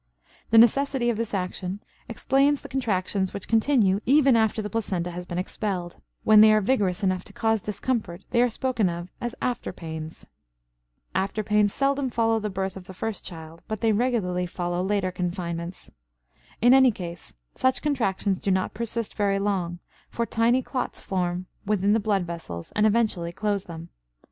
[0.49, 5.27] The necessity of this action explains the contractions which continue even after the placenta has
[5.27, 9.35] been expelled, when they are vigorous enough to cause discomfort they are spoken of as
[9.43, 10.25] "after pains."
[11.13, 15.11] After pains seldom follow the birth of the first child, but they regularly follow later
[15.11, 15.91] confinements.
[16.61, 19.77] In any case, such contractions do not persist very long,
[20.09, 23.89] for tiny clots form within the blood vessels and effectually close them.